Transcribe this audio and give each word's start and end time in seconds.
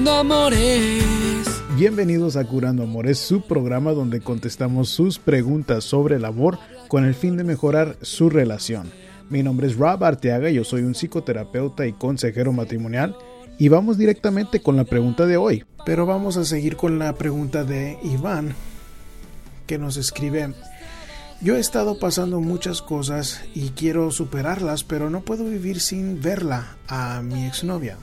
Curando 0.00 0.18
Amores. 0.18 1.62
Bienvenidos 1.76 2.36
a 2.36 2.46
Curando 2.46 2.84
Amores, 2.84 3.18
su 3.18 3.42
programa 3.42 3.92
donde 3.92 4.22
contestamos 4.22 4.88
sus 4.88 5.18
preguntas 5.18 5.84
sobre 5.84 6.16
el 6.16 6.24
amor 6.24 6.58
con 6.88 7.04
el 7.04 7.14
fin 7.14 7.36
de 7.36 7.44
mejorar 7.44 7.98
su 8.00 8.30
relación. 8.30 8.90
Mi 9.28 9.42
nombre 9.42 9.66
es 9.66 9.76
Rob 9.76 10.02
Arteaga, 10.02 10.48
yo 10.48 10.64
soy 10.64 10.84
un 10.84 10.94
psicoterapeuta 10.94 11.86
y 11.86 11.92
consejero 11.92 12.50
matrimonial 12.50 13.14
y 13.58 13.68
vamos 13.68 13.98
directamente 13.98 14.62
con 14.62 14.74
la 14.74 14.84
pregunta 14.84 15.26
de 15.26 15.36
hoy. 15.36 15.66
Pero 15.84 16.06
vamos 16.06 16.38
a 16.38 16.46
seguir 16.46 16.76
con 16.76 16.98
la 16.98 17.14
pregunta 17.16 17.64
de 17.64 17.98
Iván 18.02 18.54
que 19.66 19.76
nos 19.76 19.98
escribe 19.98 20.54
yo 21.42 21.56
he 21.56 21.60
estado 21.60 21.98
pasando 21.98 22.40
muchas 22.40 22.80
cosas 22.82 23.42
y 23.54 23.70
quiero 23.70 24.10
superarlas, 24.10 24.82
pero 24.82 25.08
no 25.08 25.20
puedo 25.20 25.44
vivir 25.44 25.80
sin 25.80 26.20
verla 26.20 26.76
a 26.86 27.22
mi 27.22 27.46
exnovia. 27.46 27.96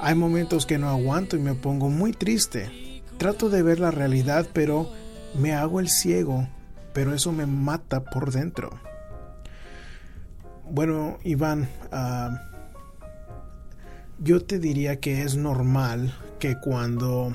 Hay 0.00 0.14
momentos 0.14 0.64
que 0.64 0.78
no 0.78 0.88
aguanto 0.88 1.36
y 1.36 1.40
me 1.40 1.54
pongo 1.54 1.88
muy 1.88 2.12
triste. 2.12 3.02
Trato 3.18 3.50
de 3.50 3.62
ver 3.62 3.80
la 3.80 3.90
realidad, 3.90 4.46
pero 4.52 4.88
me 5.34 5.52
hago 5.54 5.80
el 5.80 5.88
ciego, 5.88 6.48
pero 6.92 7.14
eso 7.14 7.32
me 7.32 7.46
mata 7.46 8.04
por 8.04 8.30
dentro. 8.30 8.70
Bueno, 10.70 11.18
Iván, 11.24 11.68
ah, 11.90 12.42
yo 14.18 14.44
te 14.44 14.58
diría 14.58 15.00
que 15.00 15.22
es 15.22 15.36
normal 15.36 16.14
que 16.38 16.58
cuando 16.60 17.34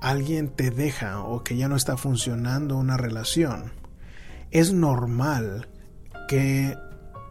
alguien 0.00 0.48
te 0.48 0.70
deja 0.70 1.20
o 1.22 1.42
que 1.44 1.56
ya 1.56 1.68
no 1.68 1.76
está 1.76 1.96
funcionando 1.96 2.76
una 2.76 2.96
relación, 2.96 3.72
es 4.50 4.72
normal 4.72 5.68
que, 6.28 6.76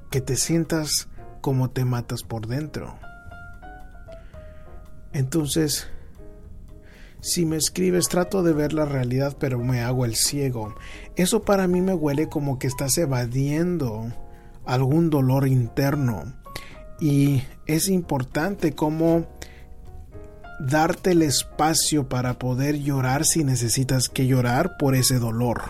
que 0.09 0.21
te 0.21 0.35
sientas 0.35 1.07
como 1.41 1.69
te 1.69 1.85
matas 1.85 2.23
por 2.23 2.47
dentro. 2.47 2.97
Entonces, 5.17 5.87
si 7.21 7.45
me 7.45 7.57
escribes, 7.57 8.07
trato 8.07 8.43
de 8.43 8.53
ver 8.53 8.73
la 8.73 8.85
realidad, 8.85 9.35
pero 9.39 9.59
me 9.59 9.81
hago 9.81 10.05
el 10.05 10.15
ciego. 10.15 10.75
Eso 11.15 11.41
para 11.41 11.67
mí 11.67 11.81
me 11.81 11.93
huele 11.93 12.29
como 12.29 12.59
que 12.59 12.67
estás 12.67 12.97
evadiendo 12.97 14.13
algún 14.65 15.09
dolor 15.09 15.47
interno. 15.47 16.35
Y 16.99 17.41
es 17.65 17.89
importante 17.89 18.73
como 18.73 19.25
darte 20.59 21.11
el 21.11 21.21
espacio 21.21 22.07
para 22.07 22.39
poder 22.39 22.79
llorar 22.79 23.25
si 23.25 23.43
necesitas 23.43 24.09
que 24.09 24.27
llorar 24.27 24.77
por 24.77 24.95
ese 24.95 25.19
dolor 25.19 25.61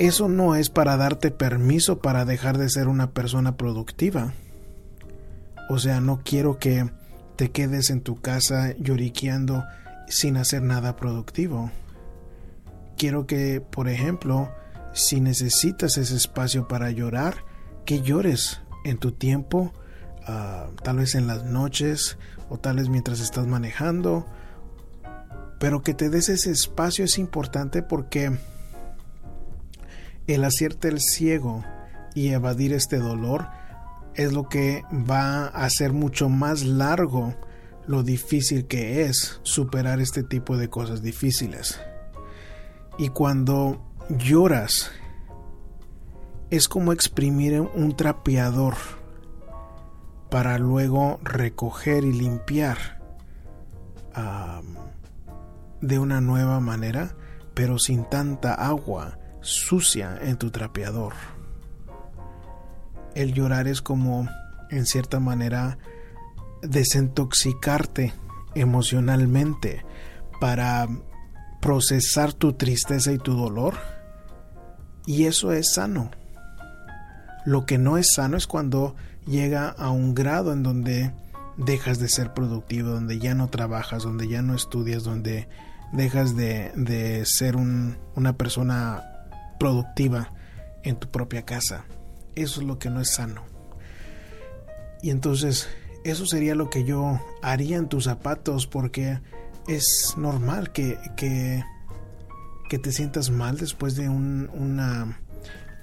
eso 0.00 0.30
no 0.30 0.54
es 0.54 0.70
para 0.70 0.96
darte 0.96 1.30
permiso 1.30 1.98
para 1.98 2.24
dejar 2.24 2.56
de 2.56 2.70
ser 2.70 2.88
una 2.88 3.10
persona 3.10 3.58
productiva. 3.58 4.32
O 5.68 5.78
sea, 5.78 6.00
no 6.00 6.22
quiero 6.24 6.58
que 6.58 6.88
te 7.40 7.50
quedes 7.50 7.88
en 7.88 8.02
tu 8.02 8.20
casa 8.20 8.74
lloriqueando 8.76 9.64
sin 10.08 10.36
hacer 10.36 10.60
nada 10.60 10.94
productivo. 10.96 11.70
Quiero 12.98 13.26
que, 13.26 13.62
por 13.62 13.88
ejemplo, 13.88 14.52
si 14.92 15.22
necesitas 15.22 15.96
ese 15.96 16.16
espacio 16.16 16.68
para 16.68 16.90
llorar, 16.90 17.36
que 17.86 18.02
llores 18.02 18.60
en 18.84 18.98
tu 18.98 19.12
tiempo, 19.12 19.72
ah, 20.26 20.66
tal 20.82 20.98
vez 20.98 21.14
en 21.14 21.26
las 21.26 21.44
noches 21.46 22.18
o 22.50 22.58
tal 22.58 22.76
vez 22.76 22.90
mientras 22.90 23.20
estás 23.20 23.46
manejando, 23.46 24.26
pero 25.58 25.82
que 25.82 25.94
te 25.94 26.10
des 26.10 26.28
ese 26.28 26.50
espacio 26.50 27.06
es 27.06 27.16
importante 27.16 27.82
porque 27.82 28.36
el 30.26 30.44
hacerte 30.44 30.88
el 30.88 31.00
ciego 31.00 31.64
y 32.14 32.32
evadir 32.32 32.74
este 32.74 32.98
dolor 32.98 33.46
es 34.14 34.32
lo 34.32 34.48
que 34.48 34.82
va 34.92 35.46
a 35.46 35.64
hacer 35.64 35.92
mucho 35.92 36.28
más 36.28 36.64
largo 36.64 37.34
lo 37.86 38.02
difícil 38.02 38.66
que 38.66 39.02
es 39.02 39.40
superar 39.42 40.00
este 40.00 40.22
tipo 40.22 40.56
de 40.56 40.68
cosas 40.68 41.02
difíciles. 41.02 41.80
Y 42.98 43.08
cuando 43.08 43.82
lloras, 44.08 44.90
es 46.50 46.68
como 46.68 46.92
exprimir 46.92 47.60
un 47.60 47.96
trapeador 47.96 48.74
para 50.30 50.58
luego 50.58 51.18
recoger 51.22 52.04
y 52.04 52.12
limpiar 52.12 53.00
de 55.80 55.98
una 55.98 56.20
nueva 56.20 56.60
manera, 56.60 57.14
pero 57.54 57.78
sin 57.78 58.04
tanta 58.04 58.54
agua 58.54 59.18
sucia 59.40 60.18
en 60.20 60.36
tu 60.36 60.50
trapeador. 60.50 61.14
El 63.14 63.34
llorar 63.34 63.68
es 63.68 63.82
como, 63.82 64.28
en 64.70 64.86
cierta 64.86 65.20
manera, 65.20 65.78
desintoxicarte 66.62 68.12
emocionalmente 68.54 69.84
para 70.40 70.88
procesar 71.60 72.32
tu 72.32 72.54
tristeza 72.54 73.12
y 73.12 73.18
tu 73.18 73.34
dolor. 73.34 73.74
Y 75.06 75.24
eso 75.24 75.52
es 75.52 75.74
sano. 75.74 76.10
Lo 77.44 77.66
que 77.66 77.78
no 77.78 77.96
es 77.96 78.12
sano 78.14 78.36
es 78.36 78.46
cuando 78.46 78.94
llega 79.26 79.68
a 79.68 79.90
un 79.90 80.14
grado 80.14 80.52
en 80.52 80.62
donde 80.62 81.12
dejas 81.56 81.98
de 81.98 82.08
ser 82.08 82.32
productivo, 82.32 82.90
donde 82.90 83.18
ya 83.18 83.34
no 83.34 83.48
trabajas, 83.48 84.02
donde 84.02 84.28
ya 84.28 84.42
no 84.42 84.54
estudias, 84.54 85.04
donde 85.04 85.48
dejas 85.92 86.36
de, 86.36 87.22
ser 87.24 87.56
una 87.56 88.32
persona 88.34 89.02
productiva 89.58 90.32
en 90.82 90.96
tu 90.96 91.10
propia 91.10 91.42
casa. 91.44 91.84
Eso 92.42 92.62
es 92.62 92.66
lo 92.66 92.78
que 92.78 92.88
no 92.88 93.00
es 93.00 93.10
sano. 93.10 93.42
Y 95.02 95.10
entonces 95.10 95.68
eso 96.04 96.24
sería 96.24 96.54
lo 96.54 96.70
que 96.70 96.84
yo 96.84 97.20
haría 97.42 97.76
en 97.76 97.88
tus 97.88 98.04
zapatos 98.04 98.66
porque 98.66 99.20
es 99.68 100.14
normal 100.16 100.72
que, 100.72 100.98
que, 101.16 101.62
te 102.78 102.92
sientas 102.92 103.30
mal 103.30 103.58
después 103.58 103.94
de 103.96 104.08
un, 104.08 104.48
una, 104.54 105.20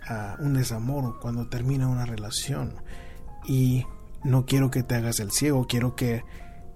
ah, 0.07 0.35
un 0.39 0.55
desamor 0.55 1.19
cuando 1.19 1.47
termina 1.47 1.87
una 1.87 2.07
relación. 2.07 2.73
Y 3.45 3.85
no 4.23 4.47
quiero 4.47 4.71
que 4.71 4.81
te 4.81 4.95
hagas 4.95 5.19
el 5.19 5.31
ciego, 5.31 5.67
quiero 5.67 5.95
que, 5.95 6.23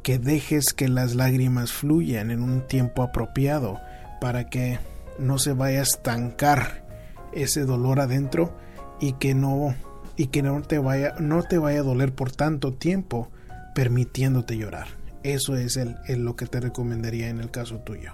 que 0.03 0.19
dejes 0.19 0.73
que 0.73 0.89
las 0.89 1.15
lágrimas 1.15 1.71
fluyan 1.71 2.29
en 2.29 2.43
un 2.43 2.67
tiempo 2.67 3.01
apropiado 3.01 3.79
para 4.19 4.47
que 4.47 4.79
no 5.17 5.39
se 5.39 5.53
vaya 5.53 5.79
a 5.79 5.83
estancar 5.83 6.85
ese 7.33 7.65
dolor 7.65 7.99
adentro 7.99 8.53
y 9.01 9.13
que 9.13 9.33
no 9.33 9.75
y 10.15 10.27
que 10.27 10.41
no 10.43 10.61
te 10.61 10.77
vaya 10.77 11.15
no 11.19 11.43
te 11.43 11.57
vaya 11.57 11.79
a 11.79 11.83
doler 11.83 12.13
por 12.13 12.31
tanto 12.31 12.73
tiempo 12.73 13.29
permitiéndote 13.75 14.55
llorar. 14.57 14.87
Eso 15.23 15.55
es 15.55 15.77
el, 15.77 15.97
lo 16.23 16.35
que 16.35 16.45
te 16.45 16.59
recomendaría 16.59 17.29
en 17.29 17.39
el 17.39 17.51
caso 17.51 17.79
tuyo. 17.79 18.13